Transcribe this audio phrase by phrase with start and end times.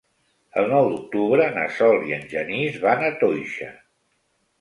[0.59, 3.69] El nou d'octubre na Sol i en Genís van a Toixa.